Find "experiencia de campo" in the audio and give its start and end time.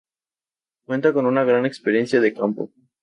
1.67-2.71